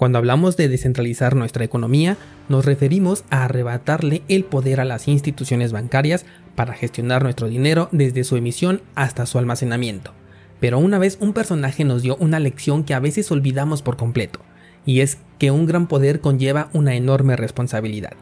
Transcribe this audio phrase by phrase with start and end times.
[0.00, 2.16] Cuando hablamos de descentralizar nuestra economía,
[2.48, 8.24] nos referimos a arrebatarle el poder a las instituciones bancarias para gestionar nuestro dinero desde
[8.24, 10.14] su emisión hasta su almacenamiento.
[10.58, 14.40] Pero una vez un personaje nos dio una lección que a veces olvidamos por completo,
[14.86, 18.14] y es que un gran poder conlleva una enorme responsabilidad.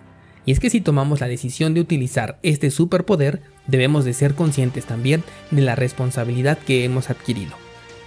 [0.47, 4.85] Y es que si tomamos la decisión de utilizar este superpoder, debemos de ser conscientes
[4.85, 5.23] también
[5.53, 7.53] de la responsabilidad que hemos adquirido.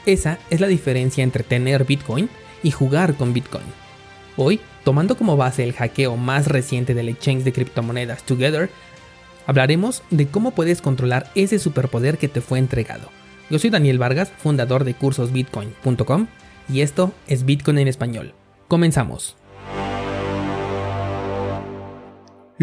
[0.05, 2.27] Esa es la diferencia entre tener Bitcoin
[2.63, 3.63] y jugar con Bitcoin.
[4.37, 8.69] Hoy, tomando como base el hackeo más reciente del exchange de criptomonedas Together,
[9.45, 13.09] hablaremos de cómo puedes controlar ese superpoder que te fue entregado.
[13.49, 16.27] Yo soy Daniel Vargas, fundador de cursosbitcoin.com
[16.71, 18.33] y esto es Bitcoin en español.
[18.67, 19.40] Comenzamos.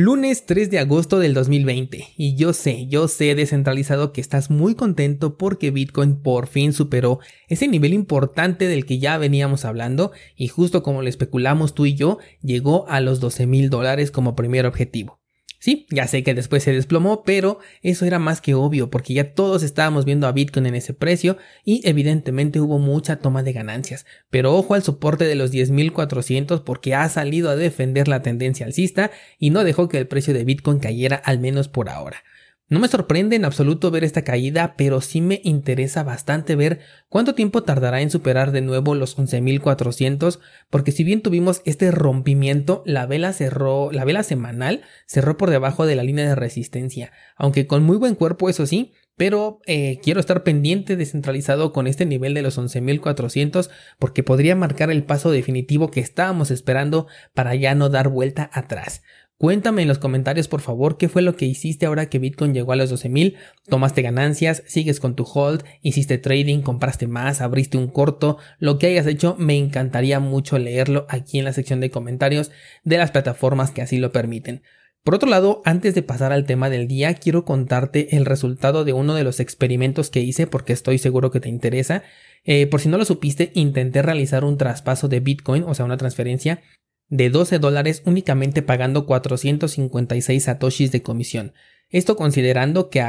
[0.00, 4.76] Lunes 3 de agosto del 2020 y yo sé, yo sé descentralizado que estás muy
[4.76, 10.46] contento porque Bitcoin por fin superó ese nivel importante del que ya veníamos hablando y
[10.46, 14.66] justo como lo especulamos tú y yo, llegó a los 12 mil dólares como primer
[14.66, 15.18] objetivo.
[15.60, 19.34] Sí, ya sé que después se desplomó, pero eso era más que obvio porque ya
[19.34, 24.06] todos estábamos viendo a Bitcoin en ese precio y evidentemente hubo mucha toma de ganancias.
[24.30, 29.10] Pero ojo al soporte de los 10.400 porque ha salido a defender la tendencia alcista
[29.36, 32.22] y no dejó que el precio de Bitcoin cayera al menos por ahora.
[32.70, 37.34] No me sorprende en absoluto ver esta caída, pero sí me interesa bastante ver cuánto
[37.34, 40.38] tiempo tardará en superar de nuevo los 11.400,
[40.68, 45.86] porque si bien tuvimos este rompimiento, la vela cerró, la vela semanal cerró por debajo
[45.86, 50.20] de la línea de resistencia, aunque con muy buen cuerpo eso sí, pero eh, quiero
[50.20, 55.90] estar pendiente descentralizado con este nivel de los 11.400 porque podría marcar el paso definitivo
[55.90, 59.02] que estábamos esperando para ya no dar vuelta atrás.
[59.40, 62.72] Cuéntame en los comentarios por favor qué fue lo que hiciste ahora que Bitcoin llegó
[62.72, 63.36] a los 12.000,
[63.68, 68.88] tomaste ganancias, sigues con tu hold, hiciste trading, compraste más, abriste un corto, lo que
[68.88, 72.50] hayas hecho me encantaría mucho leerlo aquí en la sección de comentarios
[72.82, 74.62] de las plataformas que así lo permiten.
[75.04, 78.92] Por otro lado, antes de pasar al tema del día, quiero contarte el resultado de
[78.92, 82.02] uno de los experimentos que hice porque estoy seguro que te interesa.
[82.42, 85.96] Eh, por si no lo supiste, intenté realizar un traspaso de Bitcoin, o sea, una
[85.96, 86.60] transferencia
[87.08, 91.52] de 12 dólares únicamente pagando 456 satoshis de comisión.
[91.90, 93.00] Esto considerando que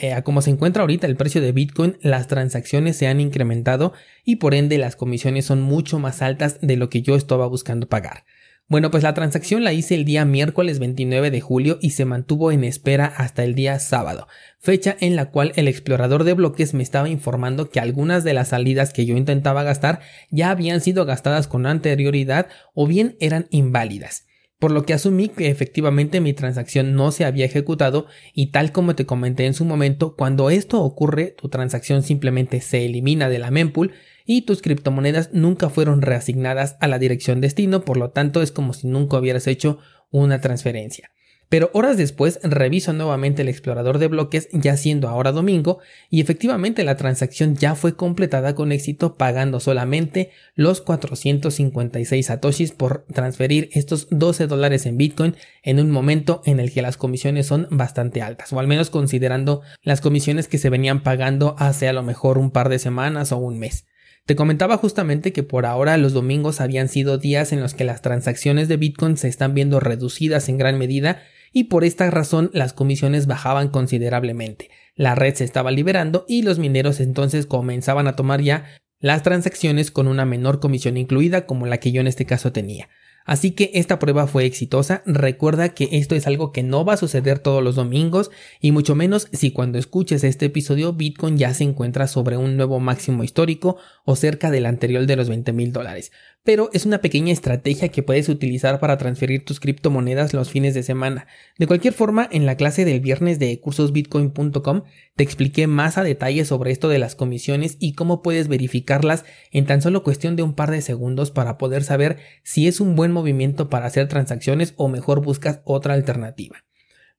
[0.00, 3.92] eh, a, como se encuentra ahorita el precio de Bitcoin, las transacciones se han incrementado
[4.24, 7.88] y por ende las comisiones son mucho más altas de lo que yo estaba buscando
[7.88, 8.24] pagar.
[8.72, 12.52] Bueno, pues la transacción la hice el día miércoles 29 de julio y se mantuvo
[12.52, 14.28] en espera hasta el día sábado,
[14.60, 18.48] fecha en la cual el explorador de bloques me estaba informando que algunas de las
[18.48, 20.00] salidas que yo intentaba gastar
[20.30, 24.24] ya habían sido gastadas con anterioridad o bien eran inválidas
[24.58, 28.94] por lo que asumí que efectivamente mi transacción no se había ejecutado y tal como
[28.94, 33.50] te comenté en su momento, cuando esto ocurre, tu transacción simplemente se elimina de la
[33.50, 33.92] mempool
[34.26, 38.72] y tus criptomonedas nunca fueron reasignadas a la dirección destino, por lo tanto es como
[38.72, 39.78] si nunca hubieras hecho
[40.10, 41.10] una transferencia.
[41.52, 46.82] Pero horas después reviso nuevamente el explorador de bloques ya siendo ahora domingo y efectivamente
[46.82, 54.06] la transacción ya fue completada con éxito pagando solamente los 456 satoshis por transferir estos
[54.08, 58.50] 12 dólares en Bitcoin en un momento en el que las comisiones son bastante altas
[58.54, 62.50] o al menos considerando las comisiones que se venían pagando hace a lo mejor un
[62.50, 63.84] par de semanas o un mes.
[64.24, 68.02] Te comentaba justamente que por ahora los domingos habían sido días en los que las
[68.02, 71.22] transacciones de Bitcoin se están viendo reducidas en gran medida
[71.52, 74.70] y por esta razón las comisiones bajaban considerablemente.
[74.94, 78.66] La red se estaba liberando y los mineros entonces comenzaban a tomar ya
[79.00, 82.88] las transacciones con una menor comisión incluida como la que yo en este caso tenía.
[83.24, 85.02] Así que esta prueba fue exitosa.
[85.06, 88.94] Recuerda que esto es algo que no va a suceder todos los domingos y mucho
[88.94, 93.76] menos si cuando escuches este episodio Bitcoin ya se encuentra sobre un nuevo máximo histórico
[94.04, 96.12] o cerca del anterior de los 20 mil dólares
[96.44, 100.82] pero es una pequeña estrategia que puedes utilizar para transferir tus criptomonedas los fines de
[100.82, 101.26] semana.
[101.58, 104.82] De cualquier forma, en la clase del viernes de cursosbitcoin.com
[105.14, 109.66] te expliqué más a detalle sobre esto de las comisiones y cómo puedes verificarlas en
[109.66, 113.12] tan solo cuestión de un par de segundos para poder saber si es un buen
[113.12, 116.64] movimiento para hacer transacciones o mejor buscas otra alternativa.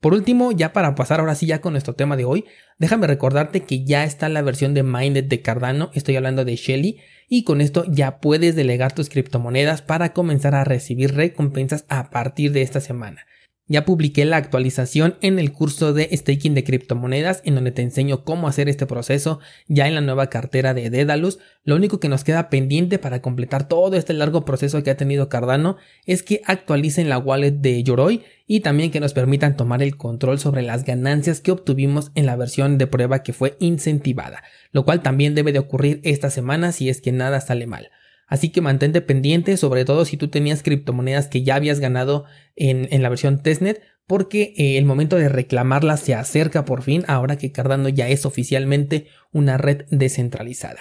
[0.04, 2.44] Por último, ya para pasar ahora sí ya con nuestro tema de hoy,
[2.78, 7.00] déjame recordarte que ya está la versión de Minded de Cardano, estoy hablando de Shelly,
[7.28, 12.52] y con esto ya puedes delegar tus criptomonedas para comenzar a recibir recompensas a partir
[12.52, 13.25] de esta semana.
[13.68, 18.25] Ya publiqué la actualización en el curso de staking de criptomonedas en donde te enseño
[18.25, 19.39] cómo hacer este proceso
[19.69, 21.39] ya en la nueva cartera de Dedalus.
[21.63, 25.30] Lo único que nos queda pendiente para completar todo este largo proceso que ha tenido
[25.30, 29.95] Cardano es que actualicen la wallet de Yoroi y también que nos permitan tomar el
[29.95, 34.44] control sobre las ganancias que obtuvimos en la versión de prueba que fue incentivada,
[34.74, 37.92] lo cual también debe de ocurrir esta semana si es que nada sale mal.
[38.34, 42.26] Así que mantente pendiente, sobre todo si tú tenías criptomonedas que ya habías ganado
[42.56, 47.38] en, la versión testnet, porque eh, el momento de reclamarlas se acerca por fin, ahora
[47.38, 50.80] que Cardano ya es oficialmente una red descentralizada.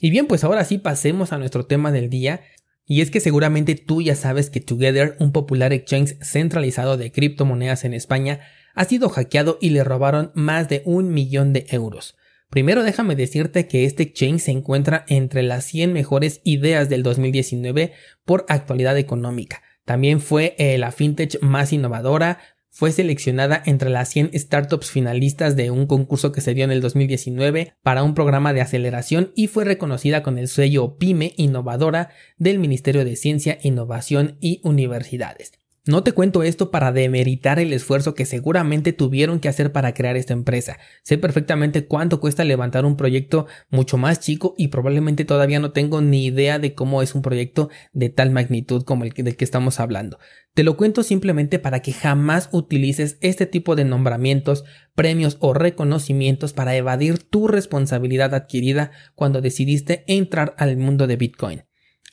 [0.00, 2.40] Y bien, pues ahora sí pasemos a nuestro tema del día.
[2.86, 7.84] Y es que seguramente tú ya sabes que Together, un popular exchange centralizado de criptomonedas
[7.84, 8.40] en España,
[8.74, 12.16] ha sido hackeado y le robaron más de un millón de euros.
[12.54, 17.90] Primero déjame decirte que este exchange se encuentra entre las 100 mejores ideas del 2019
[18.24, 19.60] por actualidad económica.
[19.84, 22.38] También fue eh, la fintech más innovadora,
[22.70, 26.80] fue seleccionada entre las 100 startups finalistas de un concurso que se dio en el
[26.80, 32.60] 2019 para un programa de aceleración y fue reconocida con el sello PYME Innovadora del
[32.60, 35.63] Ministerio de Ciencia, Innovación y Universidades.
[35.86, 40.16] No te cuento esto para demeritar el esfuerzo que seguramente tuvieron que hacer para crear
[40.16, 40.78] esta empresa.
[41.02, 46.00] Sé perfectamente cuánto cuesta levantar un proyecto mucho más chico y probablemente todavía no tengo
[46.00, 49.78] ni idea de cómo es un proyecto de tal magnitud como el del que estamos
[49.78, 50.18] hablando.
[50.54, 54.64] Te lo cuento simplemente para que jamás utilices este tipo de nombramientos,
[54.94, 61.64] premios o reconocimientos para evadir tu responsabilidad adquirida cuando decidiste entrar al mundo de Bitcoin.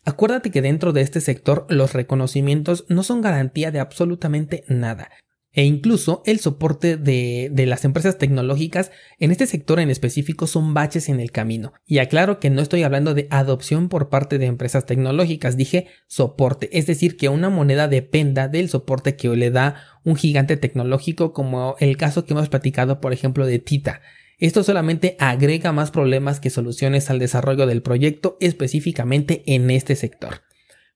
[0.03, 5.09] Acuérdate que dentro de este sector los reconocimientos no son garantía de absolutamente nada.
[5.53, 11.09] E incluso el soporte de, las empresas tecnológicas en este sector en específico son baches
[11.09, 11.73] en el camino.
[11.85, 16.69] Y aclaro que no estoy hablando de adopción por parte de empresas tecnológicas, dije soporte,
[16.77, 19.75] es decir, que una moneda dependa del soporte que le da
[20.05, 24.01] un gigante tecnológico como el caso que hemos platicado por ejemplo de Tita.
[24.41, 30.41] Esto solamente agrega más problemas que soluciones al desarrollo del proyecto específicamente en este sector.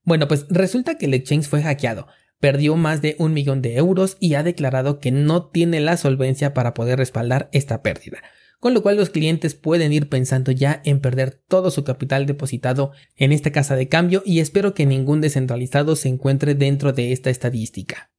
[0.02, 2.08] Bueno, pues resulta que el exchange fue hackeado,
[2.40, 6.54] perdió más de un millón de euros y ha declarado que no tiene la solvencia
[6.54, 8.18] para poder respaldar esta pérdida,
[8.58, 12.90] con lo cual los clientes pueden ir pensando ya en perder todo su capital depositado
[13.14, 17.30] en esta casa de cambio y espero que ningún descentralizado se encuentre dentro de esta
[17.30, 18.10] estadística.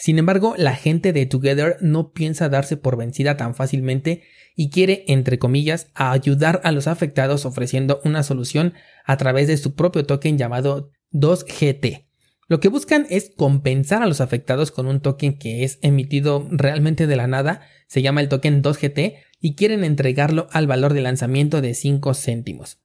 [0.00, 4.22] Sin embargo, la gente de Together no piensa darse por vencida tan fácilmente
[4.56, 8.72] y quiere, entre comillas, ayudar a los afectados ofreciendo una solución
[9.04, 12.06] a través de su propio token llamado 2GT.
[12.48, 17.06] Lo que buscan es compensar a los afectados con un token que es emitido realmente
[17.06, 21.60] de la nada, se llama el token 2GT, y quieren entregarlo al valor de lanzamiento
[21.60, 22.80] de 5 céntimos.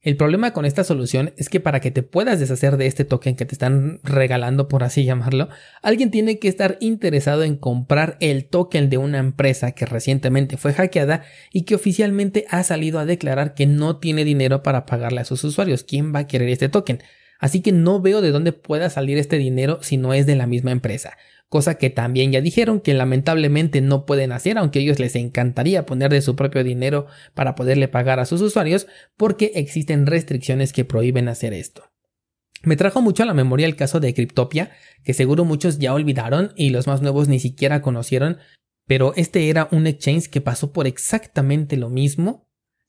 [0.00, 3.34] El problema con esta solución es que para que te puedas deshacer de este token
[3.34, 5.48] que te están regalando, por así llamarlo,
[5.82, 10.72] alguien tiene que estar interesado en comprar el token de una empresa que recientemente fue
[10.72, 15.24] hackeada y que oficialmente ha salido a declarar que no tiene dinero para pagarle a
[15.24, 15.82] sus usuarios.
[15.82, 17.02] ¿Quién va a querer este token?
[17.40, 20.46] Así que no veo de dónde pueda salir este dinero si no es de la
[20.46, 21.16] misma empresa
[21.48, 25.86] cosa que también ya dijeron que lamentablemente no pueden hacer, aunque a ellos les encantaría
[25.86, 28.86] poner de su propio dinero para poderle pagar a sus usuarios,
[29.16, 31.90] porque existen restricciones que prohíben hacer esto.
[32.62, 34.72] Me trajo mucho a la memoria el caso de Cryptopia,
[35.04, 38.38] que seguro muchos ya olvidaron y los más nuevos ni siquiera conocieron,
[38.86, 42.47] pero este era un exchange que pasó por exactamente lo mismo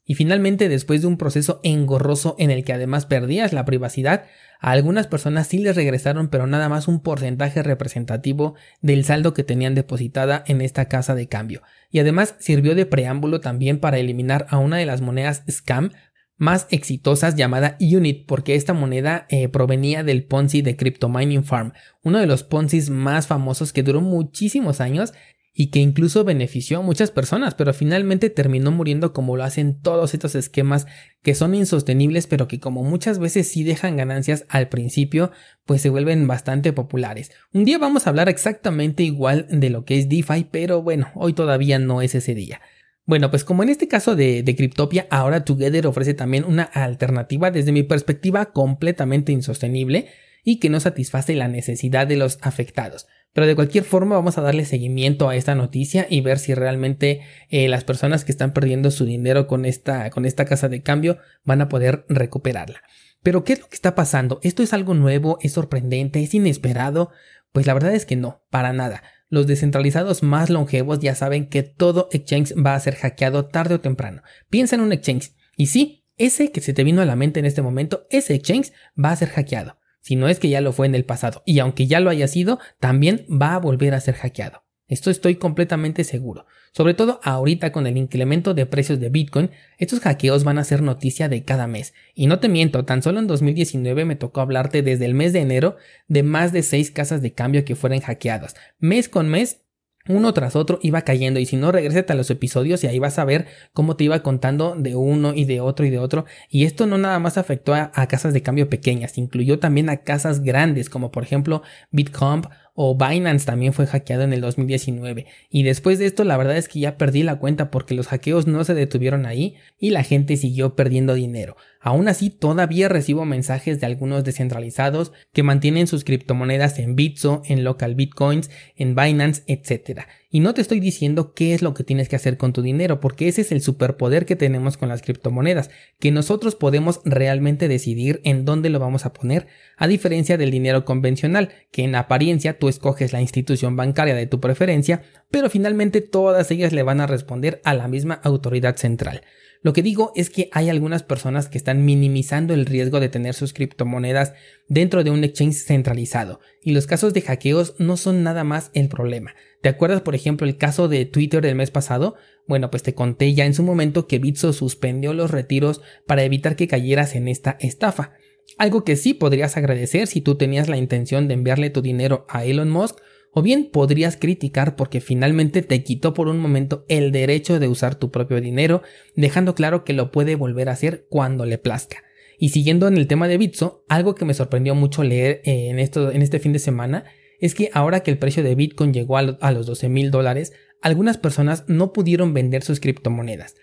[0.10, 4.26] y finalmente, después de un proceso engorroso en el que además perdías la privacidad,
[4.60, 9.44] a algunas personas sí les regresaron pero nada más un porcentaje representativo del saldo que
[9.44, 11.62] tenían depositada en esta casa de cambio.
[11.92, 15.92] Y además sirvió de preámbulo también para eliminar a una de las monedas scam
[16.38, 21.74] más exitosas llamada Unit, porque esta moneda eh, provenía del Ponzi de Crypto Mining Farm,
[22.02, 25.14] uno de los Ponzi más famosos que duró muchísimos años
[25.54, 30.14] y que incluso benefició a muchas personas, pero finalmente terminó muriendo como lo hacen todos
[30.14, 30.88] estos esquemas
[31.22, 35.32] que son insostenibles, pero que como muchas veces sí dejan ganancias al principio,
[35.66, 37.32] pues se vuelven bastante populares.
[37.54, 41.34] Un día vamos a hablar exactamente igual de lo que es DeFi, pero bueno, hoy
[41.34, 42.62] todavía no es ese día.
[43.10, 47.72] Bueno, pues como en este caso de, Cryptopia, ahora Together ofrece también una alternativa desde
[47.72, 50.10] mi perspectiva completamente insostenible
[50.44, 53.08] y que no satisface la necesidad de los afectados.
[53.34, 57.22] Pero de cualquier forma vamos a darle seguimiento a esta noticia y ver si realmente
[57.50, 61.18] eh, las personas que están perdiendo su dinero con esta, con esta casa de cambio
[61.44, 62.82] van a poder recuperarla.
[63.22, 64.40] Pero ¿qué es lo que está pasando?
[64.44, 65.38] ¿Esto es algo nuevo?
[65.42, 66.24] ¿Es sorprendente?
[66.24, 67.12] ¿Es inesperado?
[67.52, 69.04] Pues la verdad es que no, para nada.
[69.28, 73.80] Los descentralizados más longevos ya saben que todo exchange va a ser hackeado tarde o
[73.80, 74.24] temprano.
[74.50, 75.34] Piensa en un exchange.
[75.56, 78.72] Y sí, ese que se te vino a la mente en este momento, ese exchange
[78.98, 81.60] va a ser hackeado si no es que ya lo fue en el pasado, y
[81.60, 84.64] aunque ya lo haya sido, también va a volver a ser hackeado.
[84.90, 86.48] Esto estoy completamente seguro.
[86.72, 90.82] Sobre todo ahorita con el incremento de precios de Bitcoin, estos hackeos van a ser
[90.82, 91.94] noticia de cada mes.
[92.16, 95.42] Y no te miento, tan solo en 2019 me tocó hablarte desde el mes de
[95.42, 95.78] enero
[96.08, 98.56] de más de 6 casas de cambio que fueran hackeadas.
[98.80, 99.62] Mes con mes
[100.10, 101.40] uno tras otro iba cayendo.
[101.40, 104.22] Y si no regrésate a los episodios y ahí vas a ver cómo te iba
[104.22, 106.26] contando de uno y de otro y de otro.
[106.50, 109.98] Y esto no nada más afectó a, a casas de cambio pequeñas, incluyó también a
[109.98, 111.62] casas grandes como por ejemplo
[111.92, 112.48] Bitcomp
[112.82, 116.70] o Binance también fue hackeado en el 2019 y después de esto la verdad es
[116.70, 120.38] que ya perdí la cuenta porque los hackeos no se detuvieron ahí y la gente
[120.38, 121.58] siguió perdiendo dinero.
[121.82, 127.66] Aún así todavía recibo mensajes de algunos descentralizados que mantienen sus criptomonedas en Bitso, en
[127.66, 130.04] local bitcoins, en Binance, etc.
[130.32, 133.00] Y no te estoy diciendo qué es lo que tienes que hacer con tu dinero,
[133.00, 138.22] porque ese es el superpoder que tenemos con las criptomonedas, que nosotros podemos realmente decidir
[138.24, 142.70] en dónde lo vamos a poner, a diferencia del dinero convencional, que en apariencia tú
[142.70, 147.60] escoges la institución bancaria de tu preferencia, pero finalmente todas ellas le van a responder
[147.64, 149.24] a la misma autoridad central.
[149.62, 153.34] Lo que digo es que hay algunas personas que están minimizando el riesgo de tener
[153.34, 154.34] sus criptomonedas
[154.68, 158.90] dentro de un exchange centralizado, y los casos de hackeos no son nada más el
[158.90, 159.34] problema.
[159.62, 162.16] ¿Te acuerdas, por ejemplo, el caso de Twitter del mes pasado?
[162.48, 166.56] Bueno, pues te conté ya en su momento que Bitso suspendió los retiros para evitar
[166.56, 168.14] que cayeras en esta estafa.
[168.58, 172.46] Algo que sí podrías agradecer si tú tenías la intención de enviarle tu dinero a
[172.46, 173.00] Elon Musk
[173.32, 177.96] o bien podrías criticar porque finalmente te quitó por un momento el derecho de usar
[177.96, 178.82] tu propio dinero,
[179.16, 182.04] dejando claro que lo puede volver a hacer cuando le plazca.
[182.40, 185.78] Y siguiendo en el tema de Bitso, algo que me sorprendió mucho leer eh, en,
[185.78, 187.04] esto, en este fin de semana
[187.40, 191.18] es que ahora que el precio de Bitcoin llegó a, los 12 mil dólares, algunas
[191.18, 193.56] personas no pudieron vender sus criptomonedas.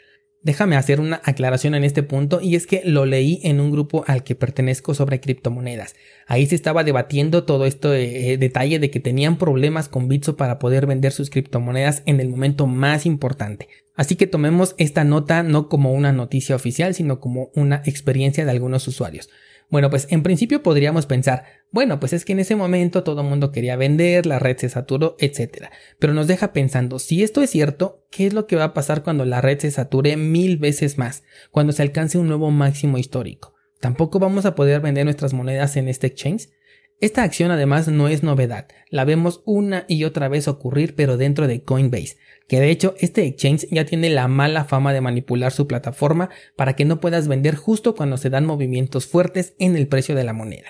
[0.43, 4.05] Déjame hacer una aclaración en este punto y es que lo leí en un grupo
[4.07, 5.97] al que pertenezco sobre criptomonedas.
[6.29, 10.61] Ahí se estaba debatiendo todo este eh, detalle de que tenían problemas con Bitso para
[10.61, 13.69] poder vender sus criptomonedas en el momento más importante.
[13.97, 18.51] Así que tomemos esta nota no como una noticia oficial, sino como una experiencia de
[18.53, 19.29] algunos usuarios.
[19.69, 23.27] Bueno, pues en principio podríamos pensar, bueno, pues es que en ese momento todo el
[23.27, 25.71] mundo quería vender, la red se saturó, etc.
[25.99, 29.03] Pero nos deja pensando, si esto es cierto, ¿qué es lo que va a pasar
[29.03, 33.55] cuando la red se sature mil veces más, cuando se alcance un nuevo máximo histórico?
[33.81, 36.49] ¿Tampoco vamos a poder vender nuestras monedas en este exchange?
[36.99, 41.47] Esta acción además no es novedad, la vemos una y otra vez ocurrir pero dentro
[41.47, 42.17] de Coinbase,
[42.49, 46.75] que de hecho este exchange ya tiene la mala fama de manipular su plataforma para
[46.75, 50.33] que no puedas vender justo cuando se dan movimientos fuertes en el precio de la
[50.33, 50.69] moneda.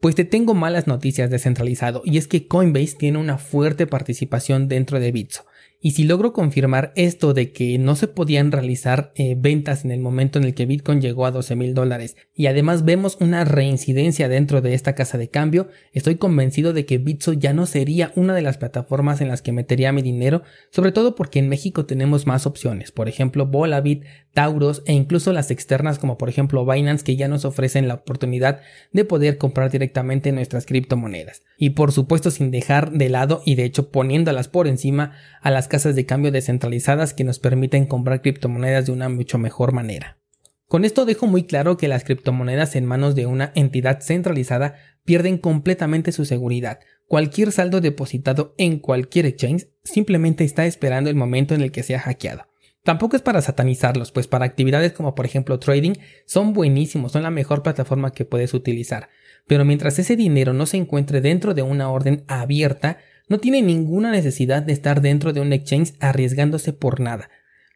[0.00, 5.00] Pues te tengo malas noticias descentralizado y es que Coinbase tiene una fuerte participación dentro
[5.00, 5.46] de Bitso.
[5.86, 10.00] Y si logro confirmar esto de que no se podían realizar eh, ventas en el
[10.00, 14.28] momento en el que Bitcoin llegó a 12 mil dólares y además vemos una reincidencia
[14.28, 18.34] dentro de esta casa de cambio, estoy convencido de que Bitso ya no sería una
[18.34, 22.26] de las plataformas en las que metería mi dinero, sobre todo porque en México tenemos
[22.26, 24.02] más opciones, por ejemplo Volabit,
[24.36, 28.60] Tauros e incluso las externas como por ejemplo Binance que ya nos ofrecen la oportunidad
[28.92, 31.40] de poder comprar directamente nuestras criptomonedas.
[31.56, 35.68] Y por supuesto sin dejar de lado y de hecho poniéndolas por encima a las
[35.84, 40.18] de cambio descentralizadas que nos permiten comprar criptomonedas de una mucho mejor manera.
[40.66, 45.38] Con esto dejo muy claro que las criptomonedas en manos de una entidad centralizada pierden
[45.38, 46.80] completamente su seguridad.
[47.06, 52.00] Cualquier saldo depositado en cualquier exchange simplemente está esperando el momento en el que sea
[52.00, 52.48] hackeado.
[52.82, 57.30] Tampoco es para satanizarlos, pues para actividades como por ejemplo trading son buenísimos, son la
[57.30, 59.08] mejor plataforma que puedes utilizar.
[59.46, 64.10] Pero mientras ese dinero no se encuentre dentro de una orden abierta, no tiene ninguna
[64.10, 67.28] necesidad de estar dentro de un exchange arriesgándose por nada.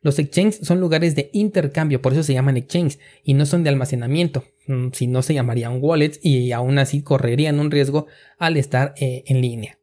[0.03, 3.69] Los exchanges son lugares de intercambio, por eso se llaman exchange, y no son de
[3.69, 4.45] almacenamiento.
[4.67, 8.07] Mm, si no se llamarían wallets y aún así correrían un riesgo
[8.39, 9.79] al estar eh, en línea.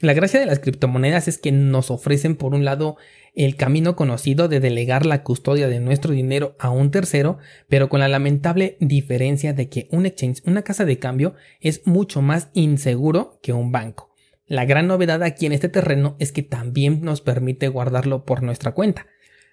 [0.00, 2.96] La gracia de las criptomonedas es que nos ofrecen por un lado
[3.34, 8.00] el camino conocido de delegar la custodia de nuestro dinero a un tercero, pero con
[8.00, 13.38] la lamentable diferencia de que un exchange, una casa de cambio, es mucho más inseguro
[13.42, 14.09] que un banco.
[14.50, 18.72] La gran novedad aquí en este terreno es que también nos permite guardarlo por nuestra
[18.72, 19.06] cuenta.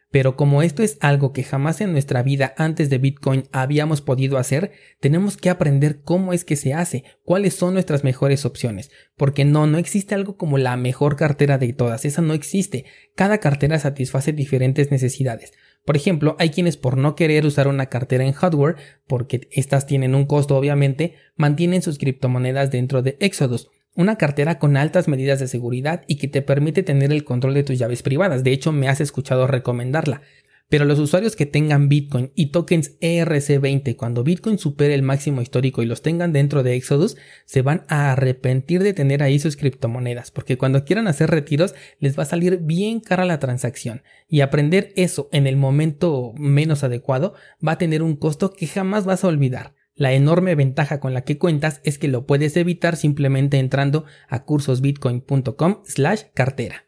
[0.10, 4.39] Pero como esto es algo que jamás en nuestra vida antes de Bitcoin habíamos podido
[4.39, 9.46] hacer, tenemos que aprender cómo es que se hace, cuáles son nuestras mejores opciones, porque
[9.46, 12.86] no, no existe algo como la mejor cartera de todas, esa no existe,
[13.16, 15.54] cada cartera satisface diferentes necesidades.
[15.86, 20.16] Por ejemplo, hay quienes por no querer usar una cartera en hardware, porque estas tienen
[20.16, 25.48] un costo obviamente, mantienen sus criptomonedas dentro de Exodus, una cartera con altas medidas de
[25.48, 28.44] seguridad y que te permite tener el control de tus llaves privadas.
[28.44, 30.22] De hecho, me has escuchado recomendarla.
[30.70, 35.82] Pero los usuarios que tengan Bitcoin y tokens ERC20 cuando Bitcoin supere el máximo histórico
[35.82, 40.30] y los tengan dentro de Exodus, se van a arrepentir de tener ahí sus criptomonedas,
[40.32, 44.04] porque cuando quieran hacer retiros les va a salir bien cara la transacción.
[44.27, 47.34] Y aprender eso en el momento menos adecuado
[47.66, 49.77] va a tener un costo que jamás vas a olvidar.
[49.98, 54.46] La enorme ventaja con la que cuentas es que lo puedes evitar simplemente entrando a
[54.46, 56.86] cursosbitcoin.com slash cartera.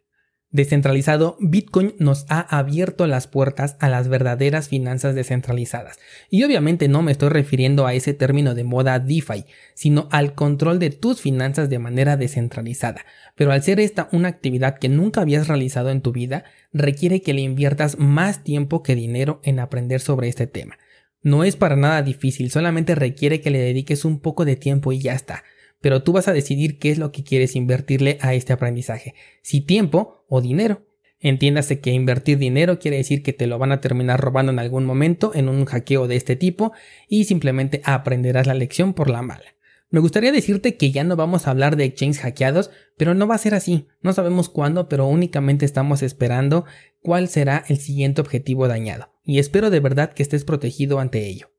[0.51, 5.97] Descentralizado, Bitcoin nos ha abierto las puertas a las verdaderas finanzas descentralizadas.
[6.29, 10.77] Y obviamente no me estoy refiriendo a ese término de moda DeFi, sino al control
[10.77, 13.05] de tus finanzas de manera descentralizada.
[13.35, 17.33] Pero al ser esta una actividad que nunca habías realizado en tu vida, requiere que
[17.33, 20.77] le inviertas más tiempo que dinero en aprender sobre este tema.
[21.21, 24.99] No es para nada difícil, solamente requiere que le dediques un poco de tiempo y
[24.99, 25.43] ya está
[25.81, 29.61] pero tú vas a decidir qué es lo que quieres invertirle a este aprendizaje, si
[29.61, 30.85] tiempo o dinero.
[31.21, 34.85] Entiéndase que invertir dinero quiere decir que te lo van a terminar robando en algún
[34.85, 36.71] momento en un hackeo de este tipo
[37.09, 39.55] y simplemente aprenderás la lección por la mala.
[39.91, 43.35] Me gustaría decirte que ya no vamos a hablar de exchanges hackeados, pero no va
[43.35, 43.87] a ser así.
[44.01, 46.65] No sabemos cuándo, pero únicamente estamos esperando
[47.01, 49.11] cuál será el siguiente objetivo dañado.
[49.23, 51.49] Y espero de verdad que estés protegido ante ello.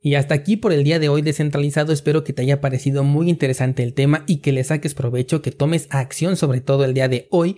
[0.00, 3.28] Y hasta aquí por el día de hoy descentralizado, espero que te haya parecido muy
[3.28, 7.08] interesante el tema y que le saques provecho, que tomes acción sobre todo el día
[7.08, 7.56] de hoy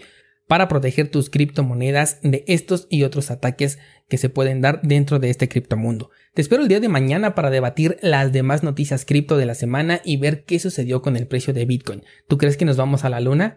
[0.48, 5.30] para proteger tus criptomonedas de estos y otros ataques que se pueden dar dentro de
[5.30, 6.10] este criptomundo.
[6.38, 10.00] Te espero el día de mañana para debatir las demás noticias cripto de la semana
[10.04, 12.04] y ver qué sucedió con el precio de Bitcoin.
[12.28, 13.56] ¿Tú crees que nos vamos a la luna?